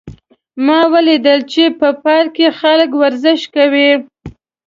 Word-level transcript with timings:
ما 0.65 0.79
ولیدل 0.93 1.39
چې 1.51 1.63
په 1.79 1.87
پارک 2.03 2.29
کې 2.37 2.47
خلک 2.59 2.89
ورزش 3.01 3.41
کوي 3.55 3.91